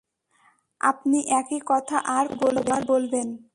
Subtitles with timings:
[0.81, 3.27] আপনি একই কথা আর কতবার বলবেন!